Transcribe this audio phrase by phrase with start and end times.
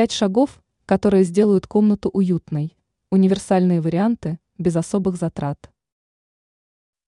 [0.00, 2.74] Пять шагов, которые сделают комнату уютной.
[3.10, 5.70] Универсальные варианты, без особых затрат.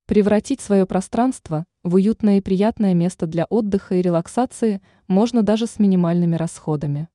[0.04, 5.78] Превратить свое пространство в уютное и приятное место для отдыха и релаксации можно даже с
[5.78, 7.08] минимальными расходами.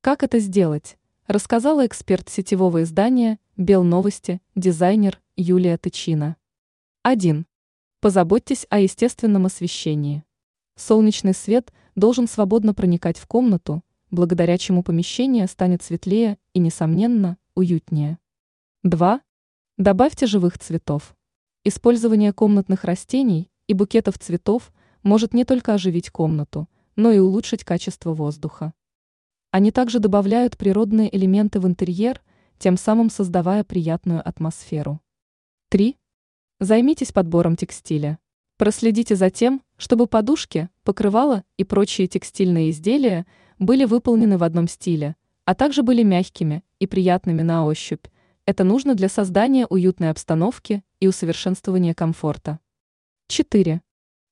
[0.00, 6.34] Как это сделать, рассказала эксперт сетевого издания «Белновости», дизайнер Юлия Тычина.
[7.04, 7.46] 1.
[8.00, 10.24] Позаботьтесь о естественном освещении.
[10.74, 13.84] Солнечный свет должен свободно проникать в комнату,
[14.14, 18.18] благодаря чему помещение станет светлее и, несомненно, уютнее.
[18.84, 19.20] 2.
[19.76, 21.14] Добавьте живых цветов.
[21.64, 24.72] Использование комнатных растений и букетов цветов
[25.02, 28.72] может не только оживить комнату, но и улучшить качество воздуха.
[29.50, 32.22] Они также добавляют природные элементы в интерьер,
[32.58, 35.00] тем самым создавая приятную атмосферу.
[35.70, 35.96] 3.
[36.60, 38.18] Займитесь подбором текстиля.
[38.56, 43.26] Проследите за тем, чтобы подушки, покрывала и прочие текстильные изделия
[43.58, 48.06] были выполнены в одном стиле, а также были мягкими и приятными на ощупь.
[48.46, 52.60] Это нужно для создания уютной обстановки и усовершенствования комфорта.
[53.26, 53.82] 4.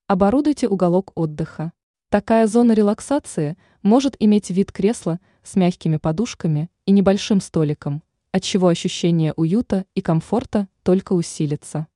[0.06, 1.72] Оборудуйте уголок отдыха.
[2.08, 9.34] Такая зона релаксации может иметь вид кресла с мягкими подушками и небольшим столиком, отчего ощущение
[9.36, 11.88] уюта и комфорта только усилится.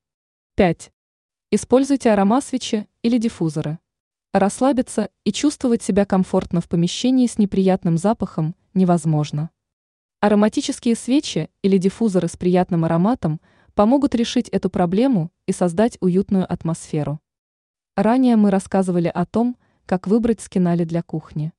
[0.56, 0.92] 5.
[1.52, 3.78] Используйте аромасвечи или диффузоры.
[4.32, 9.50] Расслабиться и чувствовать себя комфортно в помещении с неприятным запахом невозможно.
[10.18, 13.40] Ароматические свечи или диффузоры с приятным ароматом
[13.74, 17.20] помогут решить эту проблему и создать уютную атмосферу.
[17.94, 21.52] Ранее мы рассказывали о том, как выбрать скинали для кухни.